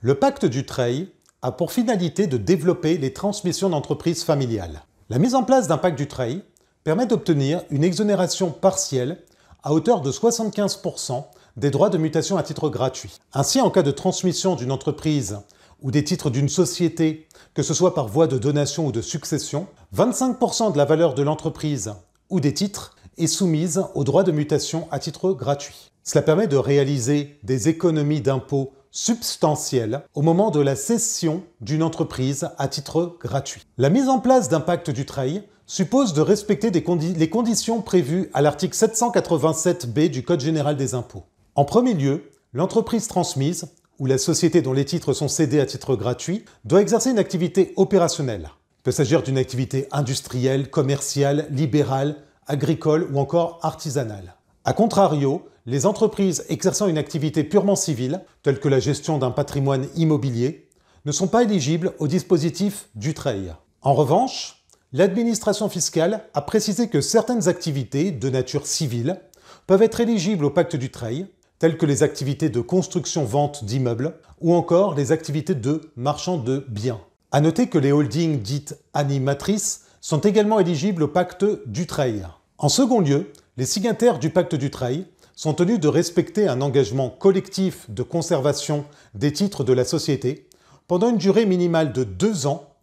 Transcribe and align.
Le 0.00 0.14
pacte 0.14 0.44
du 0.44 0.64
Treil 0.64 1.08
a 1.42 1.50
pour 1.50 1.72
finalité 1.72 2.28
de 2.28 2.36
développer 2.36 2.98
les 2.98 3.12
transmissions 3.12 3.68
d'entreprises 3.68 4.22
familiales. 4.22 4.84
La 5.10 5.18
mise 5.18 5.34
en 5.34 5.42
place 5.42 5.66
d'un 5.66 5.76
pacte 5.76 5.98
du 5.98 6.06
Treil 6.06 6.42
permet 6.84 7.06
d'obtenir 7.06 7.62
une 7.70 7.82
exonération 7.82 8.52
partielle 8.52 9.24
à 9.64 9.72
hauteur 9.72 10.00
de 10.00 10.12
75% 10.12 11.24
des 11.56 11.70
droits 11.70 11.90
de 11.90 11.98
mutation 11.98 12.36
à 12.36 12.44
titre 12.44 12.68
gratuit. 12.68 13.18
Ainsi, 13.32 13.60
en 13.60 13.70
cas 13.70 13.82
de 13.82 13.90
transmission 13.90 14.54
d'une 14.54 14.70
entreprise 14.70 15.40
ou 15.82 15.90
des 15.90 16.04
titres 16.04 16.30
d'une 16.30 16.48
société, 16.48 17.26
que 17.52 17.64
ce 17.64 17.74
soit 17.74 17.94
par 17.94 18.06
voie 18.06 18.28
de 18.28 18.38
donation 18.38 18.86
ou 18.86 18.92
de 18.92 19.02
succession, 19.02 19.66
25% 19.96 20.72
de 20.72 20.78
la 20.78 20.84
valeur 20.84 21.14
de 21.14 21.22
l'entreprise 21.22 21.92
ou 22.30 22.38
des 22.38 22.54
titres 22.54 22.94
est 23.16 23.26
soumise 23.26 23.82
aux 23.96 24.04
droits 24.04 24.22
de 24.22 24.30
mutation 24.30 24.86
à 24.92 25.00
titre 25.00 25.32
gratuit. 25.32 25.90
Cela 26.04 26.22
permet 26.22 26.46
de 26.46 26.56
réaliser 26.56 27.40
des 27.42 27.68
économies 27.68 28.20
d'impôts 28.20 28.72
substantielles 28.90 30.02
au 30.14 30.22
moment 30.22 30.50
de 30.50 30.60
la 30.60 30.76
cession 30.76 31.42
d'une 31.60 31.82
entreprise 31.82 32.48
à 32.58 32.68
titre 32.68 33.16
gratuit. 33.20 33.62
La 33.76 33.90
mise 33.90 34.08
en 34.08 34.18
place 34.18 34.48
d'un 34.48 34.60
pacte 34.60 34.90
du 34.90 35.06
trail 35.06 35.42
suppose 35.66 36.14
de 36.14 36.22
respecter 36.22 36.70
les 36.70 37.28
conditions 37.30 37.82
prévues 37.82 38.30
à 38.32 38.40
l'article 38.40 38.74
787b 38.74 40.08
du 40.08 40.24
Code 40.24 40.40
général 40.40 40.76
des 40.76 40.94
impôts. 40.94 41.24
En 41.54 41.64
premier 41.64 41.94
lieu, 41.94 42.30
l'entreprise 42.52 43.06
transmise, 43.06 43.66
ou 43.98 44.06
la 44.06 44.16
société 44.16 44.62
dont 44.62 44.72
les 44.72 44.84
titres 44.84 45.12
sont 45.12 45.28
cédés 45.28 45.60
à 45.60 45.66
titre 45.66 45.96
gratuit, 45.96 46.44
doit 46.64 46.80
exercer 46.80 47.10
une 47.10 47.18
activité 47.18 47.74
opérationnelle. 47.76 48.48
Il 48.78 48.82
peut 48.84 48.92
s'agir 48.92 49.22
d'une 49.22 49.38
activité 49.38 49.88
industrielle, 49.90 50.70
commerciale, 50.70 51.48
libérale, 51.50 52.16
agricole 52.46 53.08
ou 53.12 53.18
encore 53.18 53.58
artisanale. 53.62 54.36
A 54.64 54.72
contrario, 54.72 55.46
les 55.68 55.84
entreprises 55.84 56.46
exerçant 56.48 56.86
une 56.86 56.96
activité 56.96 57.44
purement 57.44 57.76
civile, 57.76 58.22
telle 58.42 58.58
que 58.58 58.68
la 58.68 58.80
gestion 58.80 59.18
d'un 59.18 59.30
patrimoine 59.30 59.86
immobilier, 59.96 60.70
ne 61.04 61.12
sont 61.12 61.28
pas 61.28 61.42
éligibles 61.42 61.92
au 61.98 62.08
dispositif 62.08 62.88
du 62.94 63.12
TREI. 63.12 63.52
En 63.82 63.92
revanche, 63.92 64.64
l'administration 64.94 65.68
fiscale 65.68 66.24
a 66.32 66.40
précisé 66.40 66.88
que 66.88 67.02
certaines 67.02 67.48
activités 67.48 68.12
de 68.12 68.30
nature 68.30 68.66
civile 68.66 69.20
peuvent 69.66 69.82
être 69.82 70.00
éligibles 70.00 70.46
au 70.46 70.50
pacte 70.50 70.74
du 70.74 70.90
TREI, 70.90 71.26
telles 71.58 71.76
que 71.76 71.84
les 71.84 72.02
activités 72.02 72.48
de 72.48 72.62
construction-vente 72.62 73.66
d'immeubles 73.66 74.14
ou 74.40 74.54
encore 74.54 74.94
les 74.94 75.12
activités 75.12 75.54
de 75.54 75.92
marchand 75.96 76.38
de 76.38 76.64
biens. 76.70 77.00
A 77.30 77.42
noter 77.42 77.66
que 77.66 77.76
les 77.76 77.92
holdings 77.92 78.40
dites 78.40 78.78
animatrices 78.94 79.82
sont 80.00 80.20
également 80.20 80.60
éligibles 80.60 81.02
au 81.02 81.08
pacte 81.08 81.44
du 81.66 81.86
trail. 81.86 82.26
En 82.56 82.70
second 82.70 83.00
lieu, 83.00 83.30
les 83.58 83.66
signataires 83.66 84.18
du 84.18 84.30
pacte 84.30 84.54
du 84.54 84.70
trail 84.70 85.04
sont 85.38 85.54
tenus 85.54 85.78
de 85.78 85.86
respecter 85.86 86.48
un 86.48 86.60
engagement 86.60 87.10
collectif 87.10 87.88
de 87.88 88.02
conservation 88.02 88.84
des 89.14 89.32
titres 89.32 89.62
de 89.62 89.72
la 89.72 89.84
société 89.84 90.48
pendant 90.88 91.10
une 91.10 91.16
durée 91.16 91.46
minimale 91.46 91.92
de 91.92 92.02
deux 92.02 92.48
ans 92.48 92.74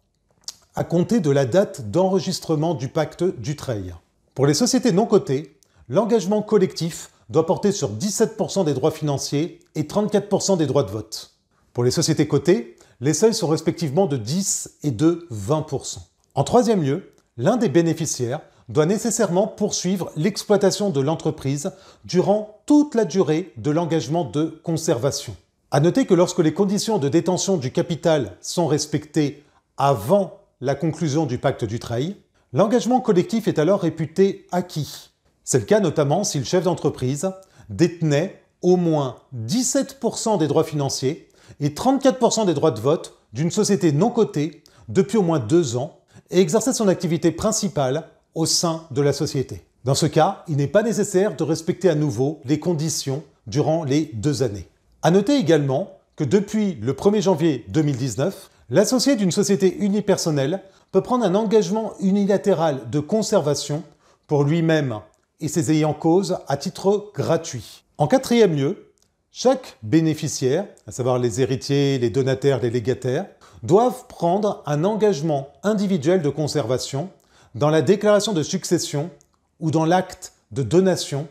à 0.74 0.82
compter 0.82 1.20
de 1.20 1.30
la 1.30 1.44
date 1.44 1.90
d'enregistrement 1.90 2.72
du 2.72 2.88
pacte 2.88 3.24
du 3.24 3.56
trail. 3.56 3.94
Pour 4.34 4.46
les 4.46 4.54
sociétés 4.54 4.90
non 4.90 5.04
cotées, 5.04 5.58
l'engagement 5.90 6.40
collectif 6.40 7.10
doit 7.28 7.44
porter 7.44 7.72
sur 7.72 7.92
17% 7.92 8.64
des 8.64 8.72
droits 8.72 8.90
financiers 8.90 9.60
et 9.74 9.82
34% 9.82 10.56
des 10.56 10.66
droits 10.66 10.84
de 10.84 10.92
vote. 10.92 11.34
Pour 11.74 11.84
les 11.84 11.90
sociétés 11.90 12.26
cotées, 12.26 12.76
les 13.02 13.12
seuils 13.12 13.34
sont 13.34 13.48
respectivement 13.48 14.06
de 14.06 14.16
10 14.16 14.78
et 14.82 14.92
de 14.92 15.28
20%. 15.30 15.98
En 16.34 16.44
troisième 16.44 16.82
lieu, 16.82 17.12
l'un 17.36 17.58
des 17.58 17.68
bénéficiaires 17.68 18.40
doit 18.68 18.86
nécessairement 18.86 19.46
poursuivre 19.46 20.10
l'exploitation 20.16 20.90
de 20.90 21.00
l'entreprise 21.00 21.72
durant 22.04 22.60
toute 22.66 22.94
la 22.94 23.04
durée 23.04 23.52
de 23.56 23.70
l'engagement 23.70 24.24
de 24.24 24.60
conservation. 24.62 25.36
A 25.70 25.80
noter 25.80 26.06
que 26.06 26.14
lorsque 26.14 26.38
les 26.40 26.54
conditions 26.54 26.98
de 26.98 27.08
détention 27.08 27.56
du 27.56 27.70
capital 27.70 28.36
sont 28.40 28.66
respectées 28.66 29.44
avant 29.76 30.40
la 30.60 30.74
conclusion 30.74 31.26
du 31.26 31.38
pacte 31.38 31.64
du 31.64 31.78
trail, 31.78 32.16
l'engagement 32.52 33.00
collectif 33.00 33.46
est 33.48 33.58
alors 33.58 33.80
réputé 33.80 34.46
acquis 34.52 35.10
c'est 35.46 35.60
le 35.60 35.64
cas 35.64 35.78
notamment 35.78 36.24
si 36.24 36.38
le 36.38 36.44
chef 36.44 36.64
d'entreprise 36.64 37.30
détenait 37.70 38.42
au 38.62 38.76
moins 38.76 39.16
17% 39.46 40.38
des 40.38 40.48
droits 40.48 40.64
financiers 40.64 41.28
et 41.60 41.68
34% 41.68 42.46
des 42.46 42.52
droits 42.52 42.72
de 42.72 42.80
vote 42.80 43.16
d'une 43.32 43.52
société 43.52 43.92
non 43.92 44.10
cotée 44.10 44.64
depuis 44.88 45.18
au 45.18 45.22
moins 45.22 45.38
deux 45.38 45.76
ans 45.76 46.00
et 46.30 46.40
exerçait 46.40 46.72
son 46.72 46.88
activité 46.88 47.30
principale 47.30 48.08
au 48.36 48.46
sein 48.46 48.86
de 48.92 49.02
la 49.02 49.12
société. 49.12 49.62
Dans 49.84 49.94
ce 49.94 50.06
cas, 50.06 50.44
il 50.46 50.58
n'est 50.58 50.66
pas 50.68 50.82
nécessaire 50.82 51.34
de 51.34 51.42
respecter 51.42 51.88
à 51.88 51.94
nouveau 51.94 52.40
les 52.44 52.60
conditions 52.60 53.24
durant 53.46 53.82
les 53.82 54.10
deux 54.12 54.42
années. 54.42 54.68
A 55.02 55.10
noter 55.10 55.36
également 55.36 55.98
que 56.16 56.24
depuis 56.24 56.74
le 56.74 56.92
1er 56.92 57.22
janvier 57.22 57.64
2019, 57.68 58.50
l'associé 58.68 59.16
d'une 59.16 59.32
société 59.32 59.76
unipersonnelle 59.78 60.62
peut 60.92 61.00
prendre 61.00 61.24
un 61.24 61.34
engagement 61.34 61.94
unilatéral 62.00 62.90
de 62.90 63.00
conservation 63.00 63.82
pour 64.26 64.44
lui-même 64.44 65.00
et 65.40 65.48
ses 65.48 65.70
ayants 65.72 65.94
cause 65.94 66.38
à 66.46 66.56
titre 66.56 67.10
gratuit. 67.14 67.84
En 67.96 68.06
quatrième 68.06 68.54
lieu, 68.54 68.92
chaque 69.32 69.78
bénéficiaire, 69.82 70.66
à 70.86 70.92
savoir 70.92 71.18
les 71.18 71.40
héritiers, 71.40 71.98
les 71.98 72.10
donataires, 72.10 72.60
les 72.60 72.70
légataires, 72.70 73.26
doivent 73.62 74.06
prendre 74.08 74.62
un 74.66 74.84
engagement 74.84 75.48
individuel 75.62 76.22
de 76.22 76.28
conservation 76.28 77.08
dans 77.56 77.70
la 77.70 77.82
déclaration 77.82 78.32
de 78.32 78.44
succession 78.44 79.10
ou 79.58 79.72
dans 79.72 79.84
l'acte 79.84 80.34
de 80.52 80.62
donation 80.62 81.26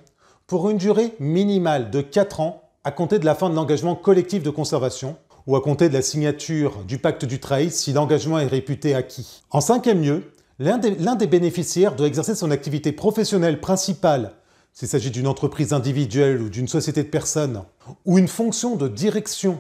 pour 0.47 0.69
une 0.69 0.77
durée 0.77 1.13
minimale 1.19 1.89
de 1.89 2.01
4 2.01 2.41
ans 2.41 2.61
à 2.83 2.91
compter 2.91 3.19
de 3.19 3.25
la 3.25 3.35
fin 3.35 3.49
de 3.49 3.55
l'engagement 3.55 3.95
collectif 3.95 4.43
de 4.43 4.49
conservation 4.49 5.15
ou 5.47 5.55
à 5.55 5.61
compter 5.61 5.87
de 5.87 5.93
la 5.93 6.01
signature 6.01 6.83
du 6.83 6.97
pacte 6.97 7.23
du 7.23 7.39
trail 7.39 7.71
si 7.71 7.93
l'engagement 7.93 8.39
est 8.39 8.47
réputé 8.47 8.93
acquis. 8.93 9.43
En 9.51 9.61
cinquième 9.61 10.01
lieu, 10.01 10.31
L'un 10.57 10.77
des, 10.77 11.27
bénéficiaires 11.27 11.95
doit 11.95 12.07
exercer 12.07 12.33
son 12.33 12.49
activité 12.49 12.93
professionnelle 12.93 13.59
principale, 13.59 14.31
s'il 14.71 14.87
s'agit 14.87 15.11
d'une 15.11 15.27
entreprise 15.27 15.73
individuelle 15.73 16.41
ou 16.41 16.49
d'une 16.49 16.69
société 16.69 17.03
de 17.03 17.09
personnes, 17.09 17.63
ou 18.05 18.17
une 18.17 18.29
fonction 18.29 18.77
de 18.77 18.87
direction, 18.87 19.59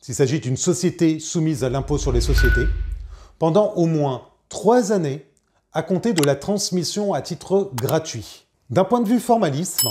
s'il 0.00 0.16
s'agit 0.16 0.40
d'une 0.40 0.56
société 0.56 1.20
soumise 1.20 1.62
à 1.62 1.70
l'impôt 1.70 1.96
sur 1.96 2.10
les 2.10 2.20
sociétés, 2.20 2.66
pendant 3.38 3.72
au 3.74 3.86
moins 3.86 4.22
trois 4.48 4.90
années 4.90 5.24
à 5.72 5.82
compter 5.82 6.12
de 6.12 6.22
la 6.22 6.36
transmission 6.36 7.14
à 7.14 7.22
titre 7.22 7.70
gratuit. 7.74 8.46
D'un 8.70 8.84
point 8.84 9.00
de 9.00 9.08
vue 9.08 9.20
formalisme, 9.20 9.88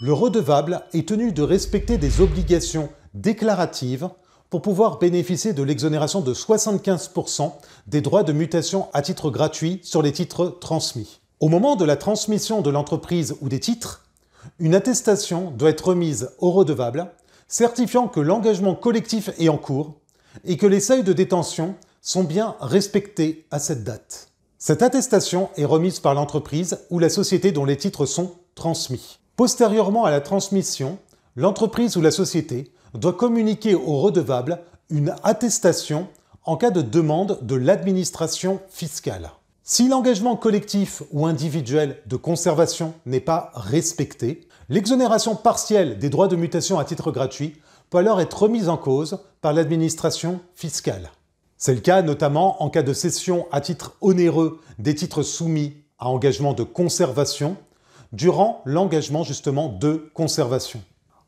le 0.00 0.12
redevable 0.12 0.82
est 0.92 1.08
tenu 1.08 1.32
de 1.32 1.42
respecter 1.42 1.98
des 1.98 2.20
obligations 2.20 2.88
déclaratives 3.14 4.08
pour 4.48 4.62
pouvoir 4.62 4.98
bénéficier 4.98 5.52
de 5.52 5.62
l'exonération 5.62 6.20
de 6.20 6.32
75% 6.32 7.52
des 7.86 8.00
droits 8.00 8.22
de 8.22 8.32
mutation 8.32 8.88
à 8.92 9.02
titre 9.02 9.30
gratuit 9.30 9.80
sur 9.82 10.02
les 10.02 10.12
titres 10.12 10.56
transmis. 10.60 11.20
Au 11.40 11.48
moment 11.48 11.76
de 11.76 11.84
la 11.84 11.96
transmission 11.96 12.62
de 12.62 12.70
l'entreprise 12.70 13.36
ou 13.40 13.48
des 13.48 13.60
titres, 13.60 14.04
une 14.58 14.74
attestation 14.74 15.50
doit 15.50 15.70
être 15.70 15.88
remise 15.88 16.30
au 16.38 16.50
redevable 16.52 17.10
certifiant 17.48 18.08
que 18.08 18.20
l'engagement 18.20 18.74
collectif 18.74 19.30
est 19.38 19.48
en 19.48 19.58
cours 19.58 19.94
et 20.44 20.56
que 20.56 20.66
les 20.66 20.80
seuils 20.80 21.02
de 21.02 21.12
détention 21.12 21.74
sont 22.02 22.24
bien 22.24 22.54
respectés 22.60 23.46
à 23.50 23.58
cette 23.58 23.84
date. 23.84 24.27
Cette 24.60 24.82
attestation 24.82 25.50
est 25.56 25.64
remise 25.64 26.00
par 26.00 26.14
l'entreprise 26.14 26.80
ou 26.90 26.98
la 26.98 27.08
société 27.08 27.52
dont 27.52 27.64
les 27.64 27.76
titres 27.76 28.06
sont 28.06 28.32
transmis. 28.56 29.20
Postérieurement 29.36 30.04
à 30.04 30.10
la 30.10 30.20
transmission, 30.20 30.98
l'entreprise 31.36 31.96
ou 31.96 32.00
la 32.00 32.10
société 32.10 32.72
doit 32.92 33.12
communiquer 33.12 33.76
au 33.76 34.00
redevable 34.00 34.58
une 34.90 35.14
attestation 35.22 36.08
en 36.44 36.56
cas 36.56 36.72
de 36.72 36.82
demande 36.82 37.38
de 37.42 37.54
l'administration 37.54 38.60
fiscale. 38.68 39.30
Si 39.62 39.86
l'engagement 39.86 40.34
collectif 40.34 41.04
ou 41.12 41.26
individuel 41.26 41.98
de 42.06 42.16
conservation 42.16 42.94
n'est 43.06 43.20
pas 43.20 43.52
respecté, 43.54 44.48
l'exonération 44.68 45.36
partielle 45.36 46.00
des 46.00 46.10
droits 46.10 46.26
de 46.26 46.34
mutation 46.34 46.80
à 46.80 46.84
titre 46.84 47.12
gratuit 47.12 47.54
peut 47.90 47.98
alors 47.98 48.20
être 48.20 48.42
remise 48.42 48.68
en 48.68 48.76
cause 48.76 49.20
par 49.40 49.52
l'administration 49.52 50.40
fiscale. 50.56 51.12
C'est 51.60 51.74
le 51.74 51.80
cas 51.80 52.02
notamment 52.02 52.62
en 52.62 52.70
cas 52.70 52.84
de 52.84 52.92
cession 52.92 53.48
à 53.50 53.60
titre 53.60 53.96
onéreux 54.00 54.60
des 54.78 54.94
titres 54.94 55.24
soumis 55.24 55.74
à 55.98 56.08
engagement 56.08 56.52
de 56.52 56.62
conservation 56.62 57.56
durant 58.12 58.62
l'engagement 58.64 59.24
justement 59.24 59.68
de 59.68 60.08
conservation. 60.14 60.80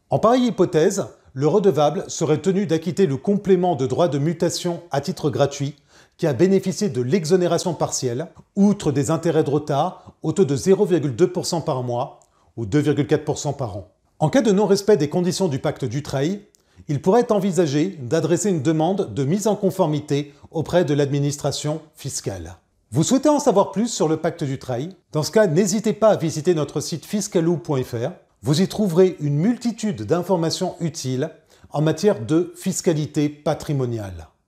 En 0.09 0.21
pareille 0.21 0.47
hypothèse, 0.47 1.07
le 1.33 1.49
redevable 1.49 2.05
serait 2.07 2.41
tenu 2.41 2.67
d'acquitter 2.67 3.07
le 3.07 3.17
complément 3.17 3.75
de 3.75 3.89
droit 3.89 4.07
de 4.07 4.19
mutation 4.19 4.83
à 4.93 5.01
titre 5.01 5.31
gratuit 5.31 5.75
qui 6.17 6.29
a 6.29 6.33
bénéficié 6.33 6.91
de 6.91 7.03
l'exonération 7.03 7.75
partielle, 7.75 8.29
outre 8.55 8.93
des 8.93 9.11
intérêts 9.11 9.43
de 9.43 9.51
retard 9.51 10.13
au 10.23 10.33
taux 10.33 10.45
de 10.45 10.57
0,2% 10.57 11.65
par 11.65 11.83
mois 11.83 12.21
ou 12.57 12.67
2,4% 12.67 13.57
par 13.57 13.77
an. 13.77 13.89
En 14.21 14.29
cas 14.29 14.43
de 14.43 14.53
non-respect 14.53 14.97
des 14.97 15.09
conditions 15.09 15.49
du 15.49 15.59
pacte 15.59 15.85
du 15.85 16.03
trail, 16.03 16.43
il 16.91 17.01
pourrait 17.01 17.31
envisager 17.31 17.97
d'adresser 18.03 18.51
une 18.51 18.63
demande 18.63 19.15
de 19.15 19.25
mise 19.25 19.47
en 19.47 19.55
conformité 19.55 20.35
auprès 20.51 20.85
de 20.85 20.93
l'administration 20.93 21.81
fiscale. 21.95 22.57
Vous 22.91 23.05
souhaitez 23.05 23.29
en 23.29 23.39
savoir 23.39 23.71
plus 23.71 23.87
sur 23.87 24.09
le 24.09 24.17
pacte 24.17 24.43
du 24.43 24.59
trail? 24.59 24.91
Dans 25.13 25.23
ce 25.23 25.31
cas, 25.31 25.47
n'hésitez 25.47 25.93
pas 25.93 26.09
à 26.09 26.17
visiter 26.17 26.53
notre 26.53 26.81
site 26.81 27.07
fiscalou.fr 27.07 28.11
vous 28.43 28.63
y 28.63 28.69
trouverez 28.69 29.17
une 29.21 29.37
multitude 29.37 30.03
d'informations 30.03 30.75
utiles 30.81 31.31
en 31.71 31.83
matière 31.83 32.25
de 32.25 32.55
fiscalité 32.57 33.29
patrimoniale. 33.29 34.30